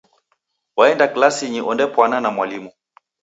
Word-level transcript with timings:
Waenda 0.77 1.05
klasinyi 1.13 1.61
ondepwana 1.71 2.17
na 2.21 2.29
mwalimu. 2.35 2.71